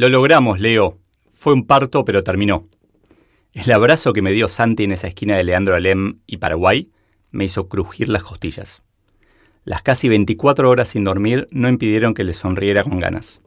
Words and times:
Lo 0.00 0.08
logramos, 0.08 0.60
Leo. 0.60 0.98
Fue 1.34 1.52
un 1.52 1.66
parto, 1.66 2.06
pero 2.06 2.24
terminó. 2.24 2.66
El 3.52 3.70
abrazo 3.70 4.14
que 4.14 4.22
me 4.22 4.32
dio 4.32 4.48
Santi 4.48 4.84
en 4.84 4.92
esa 4.92 5.08
esquina 5.08 5.36
de 5.36 5.44
Leandro 5.44 5.74
Alem 5.74 6.20
y 6.26 6.38
Paraguay 6.38 6.90
me 7.30 7.44
hizo 7.44 7.68
crujir 7.68 8.08
las 8.08 8.22
costillas. 8.22 8.82
Las 9.62 9.82
casi 9.82 10.08
24 10.08 10.70
horas 10.70 10.88
sin 10.88 11.04
dormir 11.04 11.48
no 11.50 11.68
impidieron 11.68 12.14
que 12.14 12.24
le 12.24 12.32
sonriera 12.32 12.82
con 12.82 12.98
ganas. 12.98 13.42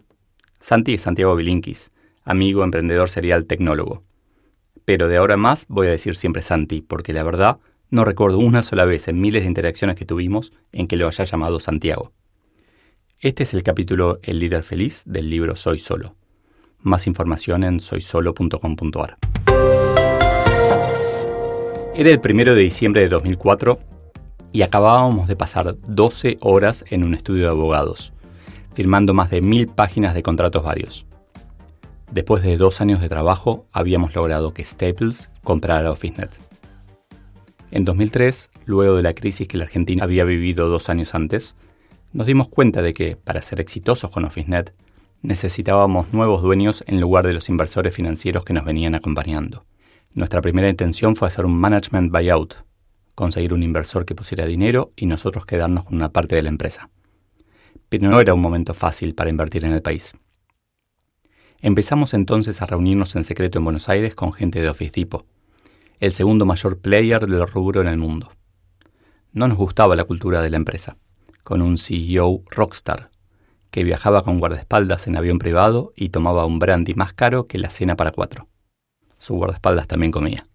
Santi 0.59 0.93
es 0.93 1.01
Santiago 1.01 1.35
Bilinkis, 1.35 1.89
amigo, 2.23 2.63
emprendedor 2.63 3.09
serial, 3.09 3.45
tecnólogo. 3.45 4.03
Pero 4.85 5.07
de 5.07 5.17
ahora 5.17 5.37
más 5.37 5.65
voy 5.69 5.87
a 5.87 5.89
decir 5.89 6.15
siempre 6.15 6.43
Santi, 6.43 6.81
porque 6.81 7.13
la 7.13 7.23
verdad 7.23 7.57
no 7.89 8.05
recuerdo 8.05 8.37
una 8.37 8.61
sola 8.61 8.85
vez 8.85 9.07
en 9.07 9.19
miles 9.19 9.41
de 9.41 9.47
interacciones 9.47 9.95
que 9.95 10.05
tuvimos 10.05 10.53
en 10.71 10.85
que 10.85 10.97
lo 10.97 11.07
haya 11.07 11.23
llamado 11.23 11.59
Santiago. 11.59 12.13
Este 13.21 13.41
es 13.41 13.55
el 13.55 13.63
capítulo 13.63 14.19
El 14.21 14.37
líder 14.37 14.61
feliz 14.61 15.01
del 15.07 15.31
libro 15.31 15.55
Soy 15.55 15.79
Solo. 15.79 16.15
Más 16.83 17.07
información 17.07 17.63
en 17.63 17.79
soysolo.com.ar. 17.79 19.17
Era 21.95 22.09
el 22.09 22.19
primero 22.19 22.55
de 22.55 22.61
diciembre 22.61 23.01
de 23.01 23.07
2004 23.07 23.79
y 24.51 24.63
acabábamos 24.63 25.29
de 25.29 25.37
pasar 25.37 25.77
12 25.87 26.39
horas 26.41 26.83
en 26.89 27.05
un 27.05 27.13
estudio 27.13 27.43
de 27.45 27.51
abogados, 27.51 28.11
firmando 28.73 29.13
más 29.13 29.29
de 29.29 29.41
mil 29.41 29.69
páginas 29.69 30.13
de 30.13 30.23
contratos 30.23 30.63
varios. 30.63 31.05
Después 32.11 32.43
de 32.43 32.57
dos 32.57 32.81
años 32.81 32.99
de 32.99 33.07
trabajo, 33.07 33.65
habíamos 33.71 34.13
logrado 34.13 34.53
que 34.53 34.65
Staples 34.65 35.29
comprara 35.41 35.89
OfficeNet. 35.89 36.37
En 37.71 37.85
2003, 37.85 38.49
luego 38.65 38.97
de 38.97 39.03
la 39.03 39.13
crisis 39.13 39.47
que 39.47 39.57
la 39.57 39.63
Argentina 39.63 40.03
había 40.03 40.25
vivido 40.25 40.67
dos 40.67 40.89
años 40.89 41.15
antes, 41.15 41.55
nos 42.11 42.27
dimos 42.27 42.49
cuenta 42.49 42.81
de 42.81 42.93
que, 42.93 43.15
para 43.15 43.41
ser 43.41 43.61
exitosos 43.61 44.11
con 44.11 44.25
OfficeNet, 44.25 44.73
necesitábamos 45.23 46.13
nuevos 46.13 46.41
dueños 46.41 46.83
en 46.85 46.99
lugar 46.99 47.25
de 47.25 47.33
los 47.33 47.49
inversores 47.49 47.95
financieros 47.95 48.43
que 48.43 48.53
nos 48.53 48.65
venían 48.65 48.93
acompañando. 48.93 49.65
Nuestra 50.13 50.41
primera 50.41 50.69
intención 50.69 51.15
fue 51.15 51.29
hacer 51.29 51.45
un 51.45 51.57
management 51.57 52.11
buyout, 52.11 52.55
conseguir 53.15 53.53
un 53.53 53.63
inversor 53.63 54.05
que 54.05 54.15
pusiera 54.15 54.45
dinero 54.45 54.91
y 54.95 55.05
nosotros 55.05 55.45
quedarnos 55.45 55.85
con 55.85 55.95
una 55.95 56.09
parte 56.09 56.35
de 56.35 56.43
la 56.43 56.49
empresa. 56.49 56.89
Pero 57.87 58.09
no 58.09 58.19
era 58.19 58.33
un 58.33 58.41
momento 58.41 58.73
fácil 58.73 59.15
para 59.15 59.29
invertir 59.29 59.63
en 59.63 59.71
el 59.71 59.81
país. 59.81 60.13
Empezamos 61.61 62.13
entonces 62.13 62.61
a 62.61 62.65
reunirnos 62.65 63.15
en 63.15 63.23
secreto 63.23 63.57
en 63.57 63.63
Buenos 63.63 63.87
Aires 63.87 64.15
con 64.15 64.33
gente 64.33 64.61
de 64.61 64.69
Office 64.69 64.91
Depot, 64.93 65.25
el 66.01 66.11
segundo 66.11 66.45
mayor 66.45 66.79
player 66.79 67.25
del 67.25 67.47
rubro 67.47 67.79
en 67.81 67.87
el 67.87 67.97
mundo. 67.97 68.29
No 69.31 69.47
nos 69.47 69.57
gustaba 69.57 69.95
la 69.95 70.03
cultura 70.03 70.41
de 70.41 70.49
la 70.49 70.57
empresa, 70.57 70.97
con 71.43 71.61
un 71.61 71.77
CEO 71.77 72.43
rockstar, 72.49 73.12
que 73.73 73.83
viajaba 73.83 74.23
con 74.23 74.39
guardaespaldas 74.39 75.07
en 75.07 75.17
avión 75.17 75.39
privado 75.39 75.91
y 75.97 76.09
tomaba 76.09 76.45
un 76.45 76.59
brandy 76.59 76.93
más 76.93 77.11
caro 77.11 77.47
que 77.47 77.57
la 77.57 77.69
cena 77.69 77.97
para 77.97 78.11
cuatro. 78.11 78.47
Su 79.17 79.33
guardaespaldas 79.33 79.87
también 79.87 80.13
comía. 80.13 80.47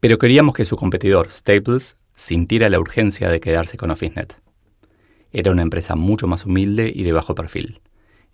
Pero 0.00 0.16
queríamos 0.16 0.54
que 0.54 0.64
su 0.64 0.76
competidor, 0.76 1.30
Staples, 1.30 1.96
sintiera 2.14 2.70
la 2.70 2.80
urgencia 2.80 3.28
de 3.28 3.40
quedarse 3.40 3.76
con 3.76 3.90
OfficeNet. 3.90 4.40
Era 5.30 5.50
una 5.50 5.60
empresa 5.60 5.94
mucho 5.94 6.26
más 6.26 6.46
humilde 6.46 6.90
y 6.94 7.02
de 7.02 7.12
bajo 7.12 7.34
perfil 7.34 7.82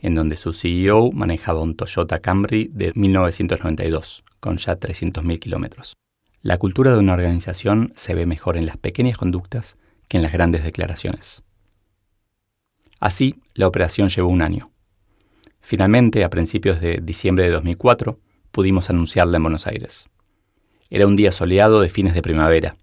en 0.00 0.14
donde 0.14 0.36
su 0.36 0.52
CEO 0.52 1.10
manejaba 1.12 1.60
un 1.60 1.74
Toyota 1.74 2.20
Camry 2.20 2.70
de 2.72 2.92
1992, 2.94 4.24
con 4.40 4.58
ya 4.58 4.78
300.000 4.78 5.38
kilómetros. 5.38 5.94
La 6.42 6.58
cultura 6.58 6.92
de 6.92 6.98
una 6.98 7.14
organización 7.14 7.92
se 7.96 8.14
ve 8.14 8.26
mejor 8.26 8.56
en 8.56 8.66
las 8.66 8.76
pequeñas 8.76 9.16
conductas 9.16 9.76
que 10.08 10.18
en 10.18 10.22
las 10.22 10.32
grandes 10.32 10.62
declaraciones. 10.62 11.42
Así, 13.00 13.40
la 13.54 13.66
operación 13.66 14.08
llevó 14.08 14.28
un 14.28 14.42
año. 14.42 14.70
Finalmente, 15.60 16.24
a 16.24 16.30
principios 16.30 16.80
de 16.80 17.00
diciembre 17.02 17.44
de 17.44 17.50
2004, 17.50 18.18
pudimos 18.50 18.88
anunciarla 18.88 19.36
en 19.36 19.42
Buenos 19.42 19.66
Aires. 19.66 20.08
Era 20.88 21.06
un 21.06 21.16
día 21.16 21.32
soleado 21.32 21.80
de 21.80 21.88
fines 21.88 22.14
de 22.14 22.22
primavera. 22.22 22.76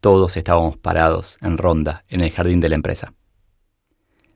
Todos 0.00 0.36
estábamos 0.36 0.76
parados, 0.76 1.38
en 1.40 1.56
ronda, 1.58 2.04
en 2.08 2.20
el 2.20 2.30
jardín 2.30 2.60
de 2.60 2.68
la 2.68 2.74
empresa. 2.74 3.14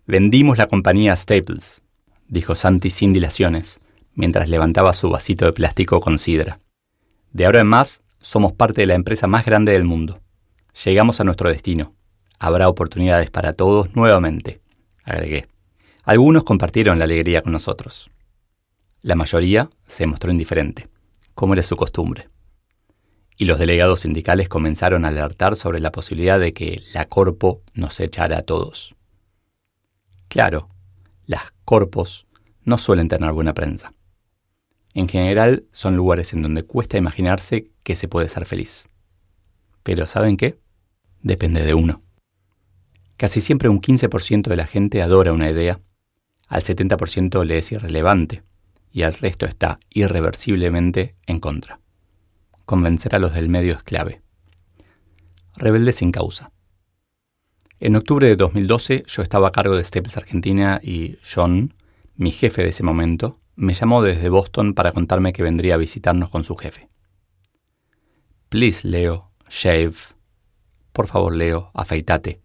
Vendimos 0.06 0.58
la 0.58 0.66
compañía 0.66 1.14
Staples, 1.16 1.82
dijo 2.28 2.54
Santi 2.54 2.90
sin 2.90 3.12
dilaciones, 3.12 3.88
mientras 4.14 4.48
levantaba 4.48 4.92
su 4.92 5.10
vasito 5.10 5.44
de 5.44 5.52
plástico 5.52 6.00
con 6.00 6.18
sidra. 6.18 6.58
De 7.32 7.46
ahora 7.46 7.60
en 7.60 7.66
más, 7.66 8.02
somos 8.18 8.52
parte 8.52 8.80
de 8.80 8.86
la 8.86 8.94
empresa 8.94 9.26
más 9.26 9.44
grande 9.44 9.72
del 9.72 9.84
mundo. 9.84 10.20
Llegamos 10.84 11.20
a 11.20 11.24
nuestro 11.24 11.50
destino. 11.50 11.94
Habrá 12.38 12.68
oportunidades 12.68 13.30
para 13.30 13.52
todos 13.52 13.94
nuevamente, 13.94 14.60
agregué. 15.04 15.48
Algunos 16.02 16.44
compartieron 16.44 16.98
la 16.98 17.04
alegría 17.04 17.42
con 17.42 17.52
nosotros. 17.52 18.10
La 19.00 19.14
mayoría 19.14 19.70
se 19.86 20.06
mostró 20.06 20.30
indiferente, 20.30 20.88
como 21.34 21.54
era 21.54 21.62
su 21.62 21.76
costumbre. 21.76 22.28
Y 23.36 23.46
los 23.46 23.58
delegados 23.58 24.00
sindicales 24.00 24.48
comenzaron 24.48 25.04
a 25.04 25.08
alertar 25.08 25.56
sobre 25.56 25.80
la 25.80 25.92
posibilidad 25.92 26.38
de 26.38 26.52
que 26.52 26.82
la 26.92 27.06
corpo 27.06 27.62
nos 27.74 27.98
echara 28.00 28.38
a 28.38 28.42
todos. 28.42 28.94
Claro, 30.28 30.68
las 31.26 31.52
corpos 31.64 32.26
no 32.62 32.78
suelen 32.78 33.08
tener 33.08 33.32
buena 33.32 33.54
prensa. 33.54 33.92
En 34.94 35.08
general 35.08 35.64
son 35.72 35.96
lugares 35.96 36.32
en 36.32 36.42
donde 36.42 36.62
cuesta 36.62 36.96
imaginarse 36.96 37.70
que 37.82 37.96
se 37.96 38.08
puede 38.08 38.28
ser 38.28 38.46
feliz. 38.46 38.88
Pero 39.82 40.06
¿saben 40.06 40.36
qué? 40.36 40.58
Depende 41.20 41.64
de 41.64 41.74
uno. 41.74 42.00
Casi 43.16 43.40
siempre 43.40 43.68
un 43.68 43.80
15% 43.80 44.48
de 44.48 44.56
la 44.56 44.66
gente 44.66 45.02
adora 45.02 45.32
una 45.32 45.50
idea, 45.50 45.80
al 46.48 46.62
70% 46.62 47.44
le 47.44 47.58
es 47.58 47.72
irrelevante 47.72 48.42
y 48.90 49.02
al 49.02 49.14
resto 49.14 49.46
está 49.46 49.80
irreversiblemente 49.90 51.16
en 51.26 51.40
contra. 51.40 51.80
Convencer 52.64 53.14
a 53.14 53.18
los 53.18 53.34
del 53.34 53.48
medio 53.48 53.74
es 53.74 53.82
clave. 53.82 54.22
Rebelde 55.56 55.92
sin 55.92 56.12
causa. 56.12 56.52
En 57.80 57.96
octubre 57.96 58.26
de 58.26 58.36
2012 58.36 59.04
yo 59.06 59.22
estaba 59.22 59.48
a 59.48 59.52
cargo 59.52 59.76
de 59.76 59.84
Staples 59.84 60.16
Argentina 60.16 60.80
y 60.82 61.18
John, 61.22 61.74
mi 62.16 62.30
jefe 62.30 62.62
de 62.62 62.70
ese 62.70 62.82
momento, 62.82 63.40
me 63.56 63.74
llamó 63.74 64.02
desde 64.02 64.28
Boston 64.28 64.74
para 64.74 64.92
contarme 64.92 65.32
que 65.32 65.42
vendría 65.42 65.74
a 65.74 65.78
visitarnos 65.78 66.30
con 66.30 66.44
su 66.44 66.56
jefe. 66.56 66.88
Please, 68.48 68.86
Leo, 68.86 69.32
shave. 69.48 69.94
Por 70.92 71.08
favor, 71.08 71.34
Leo, 71.34 71.70
afeitate, 71.74 72.43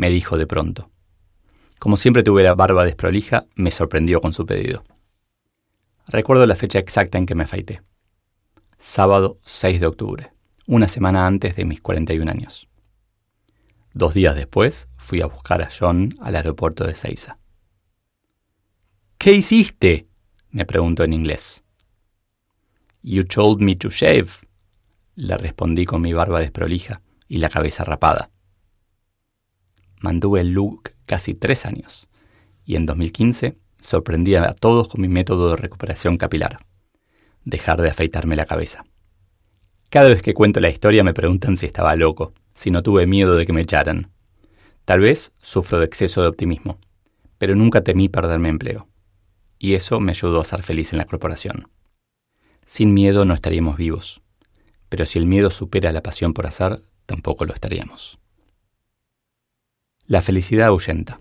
me 0.00 0.08
dijo 0.08 0.38
de 0.38 0.46
pronto. 0.46 0.90
Como 1.78 1.98
siempre 1.98 2.22
tuve 2.22 2.42
la 2.42 2.54
barba 2.54 2.86
desprolija, 2.86 3.44
me 3.54 3.70
sorprendió 3.70 4.22
con 4.22 4.32
su 4.32 4.46
pedido. 4.46 4.82
Recuerdo 6.06 6.46
la 6.46 6.56
fecha 6.56 6.78
exacta 6.78 7.18
en 7.18 7.26
que 7.26 7.34
me 7.34 7.44
afeité. 7.44 7.82
Sábado 8.78 9.38
6 9.44 9.78
de 9.78 9.86
octubre, 9.86 10.32
una 10.66 10.88
semana 10.88 11.26
antes 11.26 11.54
de 11.54 11.66
mis 11.66 11.82
41 11.82 12.30
años. 12.30 12.66
Dos 13.92 14.14
días 14.14 14.34
después 14.34 14.88
fui 14.96 15.20
a 15.20 15.26
buscar 15.26 15.60
a 15.60 15.68
John 15.70 16.14
al 16.18 16.34
aeropuerto 16.34 16.86
de 16.86 16.94
Seiza. 16.94 17.38
¿Qué 19.18 19.32
hiciste? 19.32 20.08
me 20.48 20.64
preguntó 20.64 21.04
en 21.04 21.12
inglés. 21.12 21.62
You 23.02 23.24
told 23.24 23.60
me 23.60 23.76
to 23.76 23.90
shave, 23.90 24.30
le 25.14 25.36
respondí 25.36 25.84
con 25.84 26.00
mi 26.00 26.14
barba 26.14 26.40
desprolija 26.40 27.02
y 27.28 27.36
la 27.36 27.50
cabeza 27.50 27.84
rapada. 27.84 28.30
Mantuve 30.00 30.40
el 30.40 30.52
look 30.52 30.90
casi 31.06 31.34
tres 31.34 31.66
años 31.66 32.08
y 32.64 32.76
en 32.76 32.86
2015 32.86 33.58
sorprendí 33.78 34.34
a 34.34 34.52
todos 34.54 34.88
con 34.88 35.00
mi 35.00 35.08
método 35.08 35.50
de 35.50 35.56
recuperación 35.56 36.16
capilar, 36.16 36.64
dejar 37.44 37.82
de 37.82 37.90
afeitarme 37.90 38.36
la 38.36 38.46
cabeza. 38.46 38.84
Cada 39.90 40.08
vez 40.08 40.22
que 40.22 40.34
cuento 40.34 40.60
la 40.60 40.70
historia 40.70 41.02
me 41.02 41.14
preguntan 41.14 41.56
si 41.56 41.66
estaba 41.66 41.96
loco, 41.96 42.32
si 42.52 42.70
no 42.70 42.82
tuve 42.82 43.06
miedo 43.06 43.34
de 43.34 43.44
que 43.44 43.52
me 43.52 43.62
echaran. 43.62 44.12
Tal 44.84 45.00
vez 45.00 45.32
sufro 45.38 45.80
de 45.80 45.86
exceso 45.86 46.22
de 46.22 46.28
optimismo, 46.28 46.78
pero 47.38 47.56
nunca 47.56 47.82
temí 47.82 48.08
perder 48.08 48.38
mi 48.38 48.50
empleo. 48.50 48.86
Y 49.58 49.74
eso 49.74 49.98
me 49.98 50.12
ayudó 50.12 50.40
a 50.40 50.44
ser 50.44 50.62
feliz 50.62 50.92
en 50.92 50.98
la 50.98 51.06
corporación. 51.06 51.68
Sin 52.66 52.94
miedo 52.94 53.24
no 53.24 53.34
estaríamos 53.34 53.76
vivos, 53.76 54.22
pero 54.88 55.06
si 55.06 55.18
el 55.18 55.26
miedo 55.26 55.50
supera 55.50 55.90
la 55.90 56.02
pasión 56.02 56.34
por 56.34 56.46
hacer, 56.46 56.80
tampoco 57.06 57.44
lo 57.44 57.52
estaríamos. 57.52 58.19
La 60.10 60.22
felicidad 60.22 60.66
ahuyenta. 60.66 61.20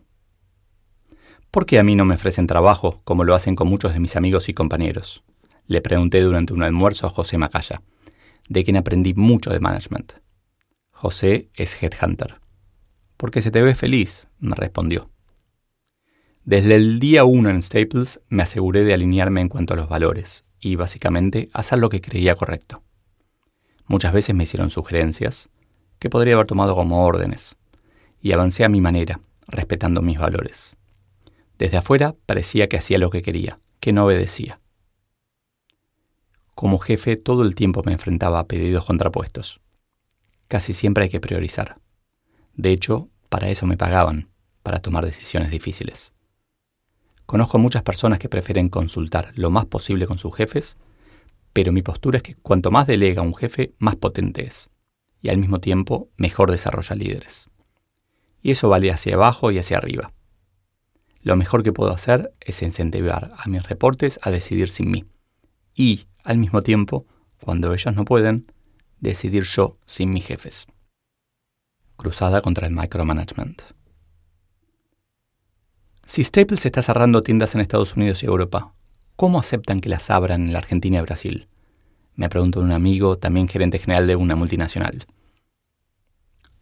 ¿Por 1.51 1.67
qué 1.67 1.77
a 1.77 1.83
mí 1.83 1.95
no 1.95 2.05
me 2.05 2.15
ofrecen 2.15 2.47
trabajo 2.47 3.01
como 3.03 3.23
lo 3.23 3.35
hacen 3.35 3.55
con 3.55 3.67
muchos 3.67 3.93
de 3.93 3.99
mis 3.99 4.15
amigos 4.15 4.49
y 4.49 4.55
compañeros? 4.55 5.23
Le 5.67 5.79
pregunté 5.79 6.21
durante 6.21 6.53
un 6.53 6.63
almuerzo 6.63 7.05
a 7.05 7.11
José 7.11 7.37
Macaya, 7.37 7.83
de 8.47 8.63
quien 8.63 8.77
aprendí 8.77 9.13
mucho 9.13 9.51
de 9.51 9.59
management. 9.59 10.13
José 10.89 11.49
es 11.53 11.83
headhunter. 11.83 12.41
Porque 13.15 13.43
se 13.43 13.51
te 13.51 13.61
ve 13.61 13.75
feliz, 13.75 14.27
me 14.39 14.55
respondió. 14.55 15.11
Desde 16.43 16.73
el 16.73 16.97
día 16.97 17.25
uno 17.25 17.51
en 17.51 17.61
Staples 17.61 18.21
me 18.27 18.41
aseguré 18.41 18.85
de 18.85 18.95
alinearme 18.95 19.41
en 19.41 19.49
cuanto 19.49 19.75
a 19.75 19.77
los 19.77 19.87
valores 19.87 20.45
y 20.59 20.77
básicamente 20.77 21.51
hacer 21.53 21.77
lo 21.77 21.89
que 21.89 22.01
creía 22.01 22.33
correcto. 22.33 22.81
Muchas 23.85 24.13
veces 24.13 24.33
me 24.33 24.45
hicieron 24.45 24.71
sugerencias 24.71 25.47
que 25.99 26.09
podría 26.09 26.33
haber 26.33 26.47
tomado 26.47 26.73
como 26.73 27.05
órdenes 27.05 27.58
y 28.21 28.31
avancé 28.31 28.63
a 28.63 28.69
mi 28.69 28.81
manera, 28.81 29.21
respetando 29.47 30.01
mis 30.01 30.17
valores. 30.17 30.77
Desde 31.57 31.77
afuera 31.77 32.15
parecía 32.25 32.69
que 32.69 32.77
hacía 32.77 32.97
lo 32.97 33.09
que 33.09 33.21
quería, 33.21 33.59
que 33.79 33.93
no 33.93 34.05
obedecía, 34.05 34.59
Como 36.55 36.77
jefe 36.77 37.15
todo 37.15 37.43
el 37.43 37.55
tiempo 37.55 37.83
me 37.85 37.93
enfrentaba 37.93 38.39
a 38.39 38.47
pedidos 38.47 38.83
contrapuestos. 38.83 39.61
Casi 40.49 40.73
siempre 40.73 41.05
hay 41.05 41.09
que 41.09 41.21
priorizar. 41.21 41.79
De 42.53 42.71
hecho, 42.71 43.07
para 43.29 43.49
eso 43.49 43.65
me 43.65 43.77
pagaban, 43.77 44.29
para 44.63 44.79
tomar 44.79 45.05
decisiones 45.05 45.51
difíciles. 45.51 46.11
Conozco 47.25 47.59
muchas 47.59 47.83
personas 47.83 48.19
que 48.19 48.27
prefieren 48.27 48.69
consultar 48.69 49.31
lo 49.35 49.51
más 49.51 49.65
posible 49.65 50.07
con 50.07 50.17
sus 50.17 50.35
jefes, 50.35 50.77
pero 51.53 51.71
mi 51.71 51.81
postura 51.81 52.17
es 52.17 52.23
que 52.23 52.35
cuanto 52.35 52.71
más 52.71 52.87
delega 52.87 53.21
un 53.21 53.35
jefe, 53.35 53.73
más 53.79 53.95
potente 53.95 54.45
es, 54.45 54.69
y 55.21 55.29
al 55.29 55.37
mismo 55.37 55.59
tiempo 55.59 56.09
mejor 56.17 56.51
desarrolla 56.51 56.95
líderes. 56.95 57.48
Y 58.41 58.51
eso 58.51 58.69
vale 58.69 58.91
hacia 58.91 59.15
abajo 59.15 59.51
y 59.51 59.57
hacia 59.57 59.77
arriba. 59.77 60.13
Lo 61.21 61.35
mejor 61.35 61.63
que 61.63 61.73
puedo 61.73 61.91
hacer 61.91 62.33
es 62.39 62.61
incentivar 62.61 63.33
a 63.37 63.47
mis 63.49 63.63
reportes 63.63 64.19
a 64.23 64.31
decidir 64.31 64.69
sin 64.69 64.91
mí. 64.91 65.05
Y, 65.75 66.07
al 66.23 66.37
mismo 66.37 66.61
tiempo, 66.61 67.05
cuando 67.41 67.73
ellos 67.73 67.93
no 67.93 68.05
pueden, 68.05 68.51
decidir 68.99 69.43
yo 69.43 69.77
sin 69.85 70.11
mis 70.11 70.25
jefes. 70.25 70.67
Cruzada 71.97 72.41
contra 72.41 72.67
el 72.67 72.73
micromanagement. 72.73 73.61
Si 76.05 76.23
Staples 76.23 76.65
está 76.65 76.81
cerrando 76.81 77.21
tiendas 77.21 77.53
en 77.53 77.61
Estados 77.61 77.95
Unidos 77.95 78.23
y 78.23 78.25
Europa, 78.25 78.73
¿cómo 79.15 79.39
aceptan 79.39 79.79
que 79.79 79.89
las 79.89 80.09
abran 80.09 80.47
en 80.47 80.53
la 80.53 80.59
Argentina 80.59 80.97
y 80.97 81.01
Brasil? 81.01 81.47
Me 82.15 82.29
preguntó 82.29 82.61
un 82.61 82.71
amigo, 82.71 83.17
también 83.17 83.47
gerente 83.47 83.79
general 83.79 84.07
de 84.07 84.15
una 84.15 84.35
multinacional. 84.35 85.05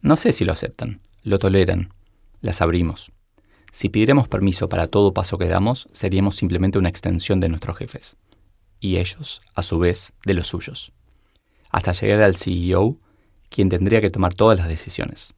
No 0.02 0.16
sé 0.16 0.32
si 0.32 0.44
lo 0.44 0.52
aceptan, 0.52 1.00
lo 1.22 1.38
toleran, 1.38 1.92
las 2.40 2.62
abrimos. 2.62 3.12
Si 3.72 3.88
pidiéramos 3.88 4.28
permiso 4.28 4.68
para 4.68 4.86
todo 4.86 5.12
paso 5.12 5.38
que 5.38 5.48
damos, 5.48 5.88
seríamos 5.92 6.36
simplemente 6.36 6.78
una 6.78 6.88
extensión 6.88 7.40
de 7.40 7.48
nuestros 7.48 7.76
jefes. 7.76 8.16
Y 8.80 8.96
ellos, 8.96 9.42
a 9.54 9.62
su 9.62 9.78
vez, 9.78 10.12
de 10.24 10.34
los 10.34 10.46
suyos. 10.46 10.92
Hasta 11.70 11.92
llegar 11.92 12.22
al 12.22 12.36
CEO, 12.36 12.98
quien 13.50 13.68
tendría 13.68 14.00
que 14.00 14.10
tomar 14.10 14.34
todas 14.34 14.58
las 14.58 14.68
decisiones. 14.68 15.34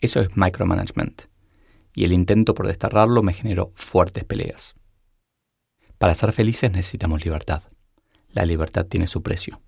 Eso 0.00 0.20
es 0.20 0.36
micromanagement. 0.36 1.22
Y 1.94 2.04
el 2.04 2.12
intento 2.12 2.54
por 2.54 2.66
desterrarlo 2.66 3.22
me 3.22 3.32
generó 3.32 3.72
fuertes 3.74 4.24
peleas. 4.24 4.74
Para 5.98 6.14
ser 6.14 6.32
felices 6.32 6.70
necesitamos 6.70 7.24
libertad. 7.24 7.62
La 8.30 8.44
libertad 8.44 8.84
tiene 8.84 9.06
su 9.06 9.22
precio. 9.22 9.62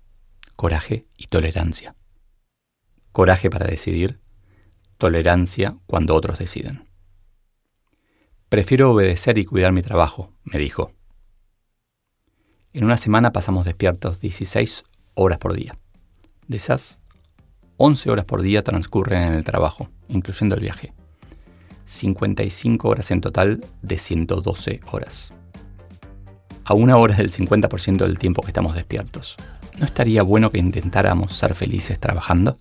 Coraje 0.55 1.07
y 1.17 1.27
tolerancia. 1.27 1.95
Coraje 3.11 3.49
para 3.49 3.65
decidir. 3.65 4.19
Tolerancia 4.97 5.77
cuando 5.85 6.15
otros 6.15 6.39
deciden. 6.39 6.87
Prefiero 8.49 8.91
obedecer 8.91 9.37
y 9.37 9.45
cuidar 9.45 9.71
mi 9.71 9.81
trabajo, 9.81 10.31
me 10.43 10.57
dijo. 10.57 10.91
En 12.73 12.83
una 12.83 12.97
semana 12.97 13.31
pasamos 13.31 13.65
despiertos 13.65 14.21
16 14.21 14.85
horas 15.13 15.37
por 15.37 15.53
día. 15.53 15.77
De 16.47 16.57
esas, 16.57 16.97
11 17.77 18.09
horas 18.09 18.25
por 18.25 18.41
día 18.41 18.63
transcurren 18.63 19.23
en 19.23 19.33
el 19.33 19.43
trabajo, 19.43 19.89
incluyendo 20.07 20.55
el 20.55 20.61
viaje. 20.61 20.93
55 21.85 22.87
horas 22.87 23.11
en 23.11 23.21
total 23.21 23.63
de 23.81 23.97
112 23.97 24.81
horas. 24.91 25.31
A 26.65 26.73
una 26.73 26.97
hora 26.97 27.15
del 27.15 27.31
50% 27.31 27.97
del 27.97 28.17
tiempo 28.17 28.41
que 28.41 28.49
estamos 28.49 28.73
despiertos. 28.73 29.37
¿No 29.77 29.85
estaría 29.85 30.23
bueno 30.23 30.49
que 30.49 30.57
intentáramos 30.57 31.33
ser 31.33 31.53
felices 31.53 31.99
trabajando? 31.99 32.59